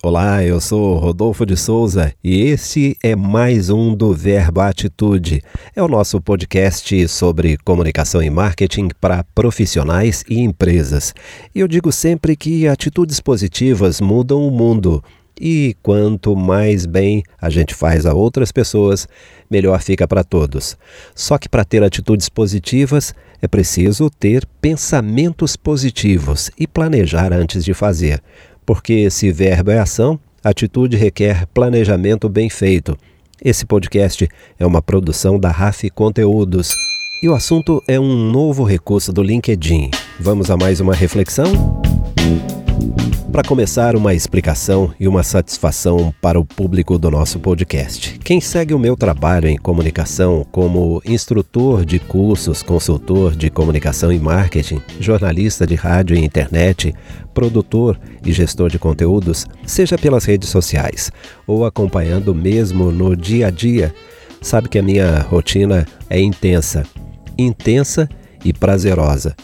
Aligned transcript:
Olá, 0.00 0.44
eu 0.44 0.60
sou 0.60 0.96
Rodolfo 0.96 1.44
de 1.44 1.56
Souza 1.56 2.14
e 2.22 2.42
este 2.42 2.96
é 3.02 3.16
mais 3.16 3.68
um 3.68 3.92
do 3.92 4.14
Verbo 4.14 4.60
Atitude. 4.60 5.42
É 5.74 5.82
o 5.82 5.88
nosso 5.88 6.20
podcast 6.20 7.08
sobre 7.08 7.56
comunicação 7.64 8.22
e 8.22 8.30
marketing 8.30 8.90
para 9.00 9.24
profissionais 9.34 10.24
e 10.28 10.38
empresas. 10.38 11.12
E 11.52 11.58
eu 11.58 11.66
digo 11.66 11.90
sempre 11.90 12.36
que 12.36 12.68
atitudes 12.68 13.18
positivas 13.18 14.00
mudam 14.00 14.46
o 14.46 14.52
mundo. 14.52 15.02
E 15.40 15.76
quanto 15.82 16.36
mais 16.36 16.86
bem 16.86 17.24
a 17.40 17.50
gente 17.50 17.74
faz 17.74 18.06
a 18.06 18.14
outras 18.14 18.52
pessoas, 18.52 19.08
melhor 19.50 19.80
fica 19.80 20.06
para 20.06 20.22
todos. 20.22 20.78
Só 21.12 21.36
que 21.38 21.48
para 21.48 21.64
ter 21.64 21.82
atitudes 21.82 22.28
positivas 22.28 23.12
é 23.42 23.48
preciso 23.48 24.08
ter 24.10 24.46
pensamentos 24.60 25.56
positivos 25.56 26.52
e 26.56 26.68
planejar 26.68 27.32
antes 27.32 27.64
de 27.64 27.74
fazer 27.74 28.22
porque 28.68 29.08
se 29.10 29.32
verbo 29.32 29.70
é 29.70 29.78
ação, 29.78 30.20
atitude 30.44 30.94
requer 30.94 31.46
planejamento 31.54 32.28
bem 32.28 32.50
feito. 32.50 32.98
Esse 33.42 33.64
podcast 33.64 34.28
é 34.58 34.66
uma 34.66 34.82
produção 34.82 35.40
da 35.40 35.50
RAF 35.50 35.88
Conteúdos. 35.88 36.74
E 37.22 37.30
o 37.30 37.34
assunto 37.34 37.82
é 37.88 37.98
um 37.98 38.14
novo 38.30 38.64
recurso 38.64 39.10
do 39.10 39.22
LinkedIn. 39.22 39.90
Vamos 40.20 40.50
a 40.50 40.56
mais 40.58 40.80
uma 40.80 40.94
reflexão? 40.94 41.80
Para 43.30 43.42
começar, 43.46 43.94
uma 43.94 44.14
explicação 44.14 44.92
e 44.98 45.06
uma 45.06 45.22
satisfação 45.22 46.12
para 46.20 46.40
o 46.40 46.46
público 46.46 46.98
do 46.98 47.10
nosso 47.10 47.38
podcast. 47.38 48.18
Quem 48.20 48.40
segue 48.40 48.72
o 48.72 48.78
meu 48.78 48.96
trabalho 48.96 49.46
em 49.46 49.58
comunicação 49.58 50.46
como 50.50 51.02
instrutor 51.04 51.84
de 51.84 51.98
cursos, 51.98 52.62
consultor 52.62 53.36
de 53.36 53.50
comunicação 53.50 54.10
e 54.10 54.18
marketing, 54.18 54.80
jornalista 54.98 55.66
de 55.66 55.74
rádio 55.74 56.16
e 56.16 56.24
internet, 56.24 56.94
produtor 57.34 58.00
e 58.24 58.32
gestor 58.32 58.70
de 58.70 58.78
conteúdos, 58.78 59.46
seja 59.66 59.98
pelas 59.98 60.24
redes 60.24 60.48
sociais 60.48 61.12
ou 61.46 61.66
acompanhando 61.66 62.34
mesmo 62.34 62.90
no 62.90 63.14
dia 63.14 63.48
a 63.48 63.50
dia, 63.50 63.94
sabe 64.40 64.70
que 64.70 64.78
a 64.78 64.82
minha 64.82 65.20
rotina 65.20 65.86
é 66.08 66.18
intensa. 66.18 66.84
Intensa 67.36 68.08
e 68.42 68.54
prazerosa 68.54 69.36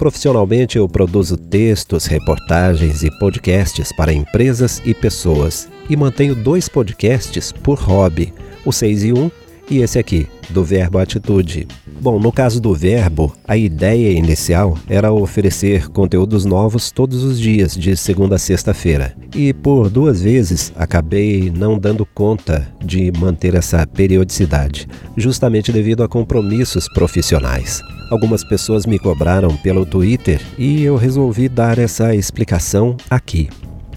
Profissionalmente, 0.00 0.78
eu 0.78 0.88
produzo 0.88 1.36
textos, 1.36 2.06
reportagens 2.06 3.02
e 3.02 3.10
podcasts 3.18 3.94
para 3.94 4.10
empresas 4.10 4.80
e 4.82 4.94
pessoas 4.94 5.68
e 5.90 5.94
mantenho 5.94 6.34
dois 6.34 6.70
podcasts 6.70 7.52
por 7.52 7.78
hobby, 7.78 8.32
o 8.64 8.72
6 8.72 9.04
e 9.04 9.12
1 9.12 9.30
e 9.70 9.82
esse 9.82 9.98
aqui, 9.98 10.26
do 10.48 10.64
Verbo 10.64 10.96
Atitude. 10.96 11.68
Bom, 12.00 12.18
no 12.18 12.32
caso 12.32 12.62
do 12.62 12.74
Verbo, 12.74 13.30
a 13.46 13.58
ideia 13.58 14.10
inicial 14.10 14.78
era 14.88 15.12
oferecer 15.12 15.90
conteúdos 15.90 16.46
novos 16.46 16.90
todos 16.90 17.22
os 17.22 17.38
dias, 17.38 17.74
de 17.76 17.94
segunda 17.94 18.36
a 18.36 18.38
sexta-feira. 18.38 19.14
E 19.34 19.52
por 19.52 19.90
duas 19.90 20.22
vezes 20.22 20.72
acabei 20.76 21.52
não 21.54 21.78
dando 21.78 22.06
conta 22.06 22.66
de 22.82 23.12
manter 23.18 23.54
essa 23.54 23.86
periodicidade, 23.86 24.88
justamente 25.14 25.70
devido 25.70 26.02
a 26.02 26.08
compromissos 26.08 26.88
profissionais. 26.88 27.82
Algumas 28.10 28.42
pessoas 28.44 28.86
me 28.86 28.98
cobraram 28.98 29.54
pelo 29.58 29.84
Twitter 29.84 30.40
e 30.56 30.82
eu 30.82 30.96
resolvi 30.96 31.50
dar 31.50 31.78
essa 31.78 32.14
explicação 32.14 32.96
aqui. 33.10 33.50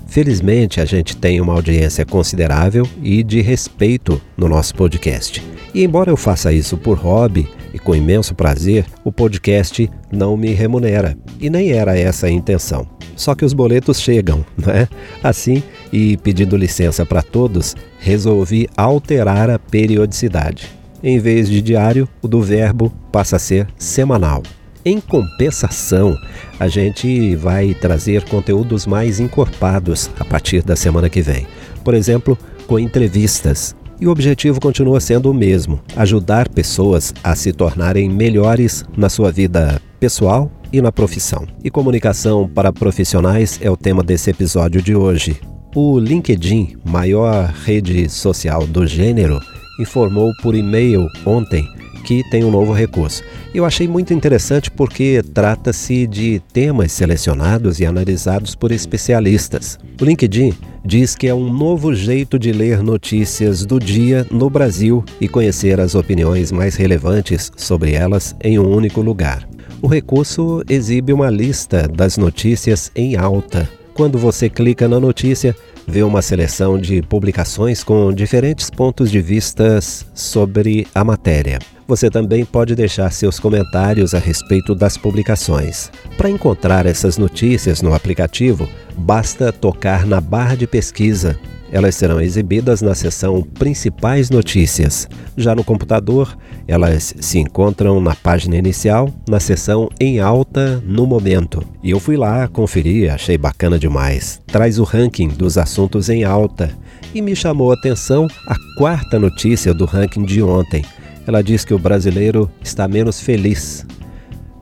Felizmente, 0.07 0.81
a 0.81 0.85
gente 0.85 1.15
tem 1.15 1.39
uma 1.39 1.53
audiência 1.53 2.05
considerável 2.05 2.85
e 3.01 3.23
de 3.23 3.39
respeito 3.39 4.21
no 4.37 4.49
nosso 4.49 4.75
podcast. 4.75 5.41
E 5.73 5.83
embora 5.85 6.11
eu 6.11 6.17
faça 6.17 6.51
isso 6.51 6.77
por 6.77 6.97
hobby 6.97 7.47
e 7.73 7.79
com 7.79 7.95
imenso 7.95 8.35
prazer, 8.35 8.85
o 9.03 9.11
podcast 9.11 9.89
não 10.11 10.37
me 10.37 10.53
remunera. 10.53 11.17
E 11.39 11.49
nem 11.49 11.71
era 11.71 11.97
essa 11.97 12.27
a 12.27 12.31
intenção. 12.31 12.87
Só 13.15 13.35
que 13.35 13.45
os 13.45 13.53
boletos 13.53 13.99
chegam, 13.99 14.45
né? 14.57 14.87
Assim, 15.23 15.63
e 15.91 16.17
pedindo 16.17 16.57
licença 16.57 17.05
para 17.05 17.21
todos, 17.21 17.75
resolvi 17.99 18.67
alterar 18.77 19.49
a 19.49 19.59
periodicidade. 19.59 20.69
Em 21.03 21.19
vez 21.19 21.49
de 21.49 21.61
diário, 21.61 22.07
o 22.21 22.27
do 22.27 22.41
verbo 22.41 22.91
passa 23.11 23.35
a 23.35 23.39
ser 23.39 23.67
semanal. 23.77 24.41
Em 24.85 24.99
compensação, 24.99 26.17
a 26.59 26.67
gente 26.67 27.35
vai 27.35 27.73
trazer 27.73 28.23
conteúdos 28.25 28.85
mais 28.85 29.19
encorpados 29.19 30.09
a 30.19 30.25
partir 30.25 30.61
da 30.61 30.75
semana 30.75 31.09
que 31.09 31.21
vem. 31.21 31.47
Por 31.83 31.93
exemplo, 31.93 32.37
com 32.67 32.77
entrevistas. 32.77 33.75
E 34.03 34.05
o 34.05 34.11
objetivo 34.11 34.59
continua 34.59 34.99
sendo 34.99 35.31
o 35.31 35.33
mesmo: 35.33 35.79
ajudar 35.95 36.49
pessoas 36.49 37.13
a 37.23 37.33
se 37.35 37.53
tornarem 37.53 38.09
melhores 38.09 38.83
na 38.97 39.07
sua 39.07 39.31
vida 39.31 39.81
pessoal 39.97 40.51
e 40.73 40.81
na 40.81 40.91
profissão. 40.91 41.47
E 41.63 41.69
comunicação 41.69 42.45
para 42.45 42.73
profissionais 42.73 43.57
é 43.61 43.71
o 43.71 43.77
tema 43.77 44.03
desse 44.03 44.29
episódio 44.29 44.81
de 44.81 44.93
hoje. 44.93 45.39
O 45.73 45.97
LinkedIn, 45.97 46.75
maior 46.83 47.45
rede 47.63 48.09
social 48.09 48.67
do 48.67 48.85
gênero, 48.85 49.39
informou 49.79 50.33
por 50.41 50.53
e-mail 50.53 51.07
ontem 51.25 51.65
que 52.03 52.29
tem 52.29 52.43
um 52.43 52.51
novo 52.51 52.73
recurso. 52.73 53.23
Eu 53.55 53.63
achei 53.63 53.87
muito 53.87 54.13
interessante 54.13 54.69
porque 54.69 55.23
trata-se 55.33 56.05
de 56.07 56.41
temas 56.51 56.91
selecionados 56.91 57.79
e 57.79 57.85
analisados 57.85 58.53
por 58.53 58.73
especialistas. 58.73 59.79
O 60.01 60.03
LinkedIn 60.03 60.53
diz 60.85 61.15
que 61.15 61.27
é 61.27 61.33
um 61.33 61.51
novo 61.51 61.93
jeito 61.93 62.37
de 62.37 62.51
ler 62.51 62.83
notícias 62.83 63.65
do 63.65 63.79
dia 63.79 64.27
no 64.29 64.49
Brasil 64.49 65.03
e 65.19 65.27
conhecer 65.27 65.79
as 65.79 65.95
opiniões 65.95 66.51
mais 66.51 66.75
relevantes 66.75 67.51
sobre 67.55 67.93
elas 67.93 68.35
em 68.43 68.59
um 68.59 68.69
único 68.69 69.01
lugar. 69.01 69.47
O 69.81 69.87
recurso 69.87 70.63
exibe 70.69 71.13
uma 71.13 71.29
lista 71.29 71.87
das 71.87 72.17
notícias 72.17 72.91
em 72.95 73.15
alta. 73.15 73.69
Quando 73.93 74.17
você 74.17 74.49
clica 74.49 74.87
na 74.87 74.99
notícia, 74.99 75.55
vê 75.87 76.03
uma 76.03 76.21
seleção 76.21 76.77
de 76.77 77.01
publicações 77.01 77.83
com 77.83 78.11
diferentes 78.11 78.69
pontos 78.69 79.11
de 79.11 79.21
vista 79.21 79.79
sobre 80.13 80.87
a 80.93 81.03
matéria. 81.03 81.59
Você 81.87 82.09
também 82.09 82.45
pode 82.45 82.75
deixar 82.75 83.11
seus 83.11 83.39
comentários 83.39 84.13
a 84.13 84.19
respeito 84.19 84.73
das 84.73 84.97
publicações. 84.97 85.91
Para 86.17 86.29
encontrar 86.29 86.85
essas 86.85 87.17
notícias 87.17 87.81
no 87.81 87.93
aplicativo, 87.93 88.67
basta 88.95 89.51
tocar 89.51 90.05
na 90.05 90.21
barra 90.21 90.55
de 90.55 90.65
pesquisa 90.65 91.37
elas 91.73 91.95
serão 91.95 92.21
exibidas 92.21 92.83
na 92.83 92.93
seção 92.93 93.41
Principais 93.41 94.29
Notícias. 94.29 95.09
Já 95.35 95.55
no 95.55 95.63
computador, 95.63 96.37
elas 96.67 97.15
se 97.19 97.39
encontram 97.39 97.99
na 97.99 98.13
página 98.13 98.55
inicial, 98.55 99.09
na 99.27 99.39
seção 99.39 99.89
Em 99.99 100.19
Alta 100.19 100.79
no 100.85 101.07
Momento. 101.07 101.65
E 101.81 101.89
eu 101.89 101.99
fui 101.99 102.15
lá 102.15 102.47
conferir, 102.47 103.11
achei 103.11 103.39
bacana 103.39 103.79
demais. 103.79 104.39
Traz 104.45 104.77
o 104.77 104.83
ranking 104.83 105.29
dos 105.29 105.57
assuntos 105.57 106.09
em 106.09 106.23
alta. 106.23 106.69
E 107.11 107.23
me 107.23 107.35
chamou 107.35 107.71
a 107.71 107.73
atenção 107.73 108.27
a 108.47 108.55
quarta 108.77 109.17
notícia 109.17 109.73
do 109.73 109.85
ranking 109.85 110.25
de 110.25 110.43
ontem. 110.43 110.85
Ela 111.25 111.41
diz 111.41 111.63
que 111.63 111.73
o 111.73 111.79
brasileiro 111.79 112.51
está 112.61 112.87
menos 112.87 113.19
feliz. 113.19 113.85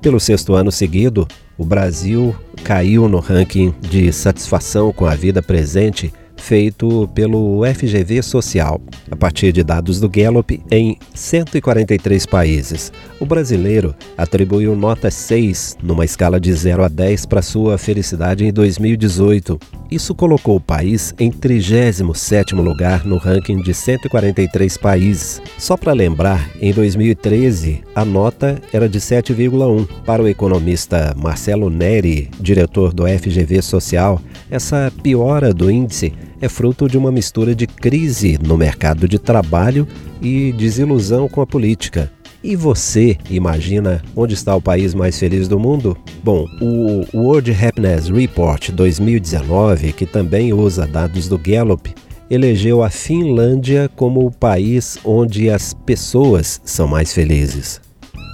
Pelo 0.01 0.19
sexto 0.19 0.53
ano 0.53 0.71
seguido, 0.71 1.27
o 1.57 1.65
Brasil 1.65 2.35
caiu 2.63 3.07
no 3.07 3.19
ranking 3.19 3.73
de 3.81 4.11
satisfação 4.11 4.91
com 4.91 5.05
a 5.05 5.15
vida 5.15 5.41
presente 5.41 6.11
feito 6.41 7.07
pelo 7.13 7.61
FGV 7.63 8.21
Social, 8.23 8.81
a 9.09 9.15
partir 9.15 9.53
de 9.53 9.63
dados 9.63 9.99
do 9.99 10.09
Gallup, 10.09 10.59
em 10.71 10.97
143 11.13 12.25
países. 12.25 12.91
O 13.19 13.25
brasileiro 13.25 13.95
atribuiu 14.17 14.75
nota 14.75 15.11
6 15.11 15.77
numa 15.83 16.03
escala 16.03 16.39
de 16.39 16.51
0 16.51 16.83
a 16.83 16.87
10 16.87 17.27
para 17.27 17.41
sua 17.41 17.77
felicidade 17.77 18.43
em 18.43 18.51
2018. 18.51 19.59
Isso 19.91 20.15
colocou 20.15 20.55
o 20.55 20.61
país 20.61 21.13
em 21.19 21.29
37º 21.29 22.61
lugar 22.61 23.05
no 23.05 23.17
ranking 23.17 23.57
de 23.57 23.73
143 23.73 24.77
países. 24.77 25.41
Só 25.57 25.75
para 25.75 25.91
lembrar, 25.91 26.49
em 26.61 26.71
2013 26.71 27.83
a 27.93 28.05
nota 28.05 28.61
era 28.71 28.87
de 28.87 29.01
7,1. 29.01 29.85
Para 30.05 30.23
o 30.23 30.29
economista 30.29 31.13
Marcelo 31.17 31.69
Neri, 31.69 32.31
diretor 32.39 32.93
do 32.93 33.05
FGV 33.05 33.61
Social, 33.61 34.21
essa 34.49 34.89
piora 35.03 35.53
do 35.53 35.69
índice 35.69 36.13
é 36.39 36.47
fruto 36.47 36.87
de 36.87 36.97
uma 36.97 37.11
mistura 37.11 37.53
de 37.53 37.67
crise 37.67 38.39
no 38.41 38.57
mercado 38.57 39.09
de 39.09 39.19
trabalho 39.19 39.85
e 40.21 40.53
desilusão 40.53 41.27
com 41.27 41.41
a 41.41 41.45
política. 41.45 42.09
E 42.43 42.55
você 42.55 43.17
imagina 43.29 44.01
onde 44.15 44.33
está 44.33 44.55
o 44.55 44.61
país 44.61 44.95
mais 44.95 45.19
feliz 45.19 45.47
do 45.47 45.59
mundo? 45.59 45.95
Bom, 46.23 46.47
o 46.59 47.05
World 47.15 47.51
Happiness 47.51 48.09
Report 48.09 48.71
2019, 48.71 49.93
que 49.93 50.07
também 50.07 50.51
usa 50.51 50.87
dados 50.87 51.27
do 51.27 51.37
Gallup, 51.37 51.93
elegeu 52.31 52.81
a 52.81 52.89
Finlândia 52.89 53.89
como 53.95 54.25
o 54.25 54.31
país 54.31 54.97
onde 55.05 55.51
as 55.51 55.73
pessoas 55.73 56.59
são 56.65 56.87
mais 56.87 57.13
felizes. 57.13 57.79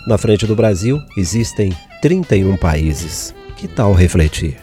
Na 0.08 0.18
frente 0.18 0.46
do 0.46 0.56
Brasil, 0.56 0.98
existem 1.18 1.74
31 2.02 2.56
países. 2.56 3.36
Que 3.58 3.68
tal 3.68 3.92
refletir? 3.92 4.56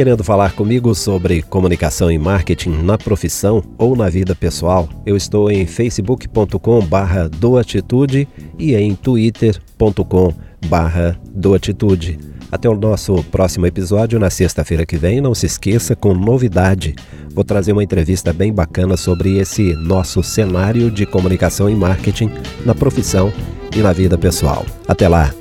Querendo 0.00 0.24
falar 0.24 0.52
comigo 0.52 0.94
sobre 0.94 1.42
comunicação 1.42 2.10
e 2.10 2.18
marketing 2.18 2.70
na 2.82 2.96
profissão 2.96 3.62
ou 3.76 3.94
na 3.94 4.08
vida 4.08 4.34
pessoal, 4.34 4.88
eu 5.04 5.14
estou 5.14 5.50
em 5.50 5.66
facebook.com/barra 5.66 7.28
doatitude 7.28 8.26
e 8.58 8.74
em 8.74 8.94
twitter.com/barra 8.94 11.20
doatitude. 11.34 12.18
Até 12.50 12.66
o 12.66 12.74
nosso 12.74 13.22
próximo 13.24 13.66
episódio 13.66 14.18
na 14.18 14.30
sexta-feira 14.30 14.86
que 14.86 14.96
vem. 14.96 15.20
Não 15.20 15.34
se 15.34 15.44
esqueça 15.44 15.94
com 15.94 16.14
novidade. 16.14 16.94
vou 17.34 17.44
trazer 17.44 17.72
uma 17.72 17.84
entrevista 17.84 18.32
bem 18.32 18.54
bacana 18.54 18.96
sobre 18.96 19.36
esse 19.36 19.74
nosso 19.74 20.22
cenário 20.22 20.90
de 20.90 21.04
comunicação 21.04 21.68
e 21.68 21.74
marketing 21.74 22.30
na 22.64 22.74
profissão 22.74 23.30
e 23.76 23.80
na 23.80 23.92
vida 23.92 24.16
pessoal. 24.16 24.64
Até 24.88 25.08
lá! 25.08 25.39